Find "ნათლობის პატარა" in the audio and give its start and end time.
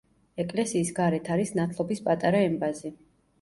1.59-2.41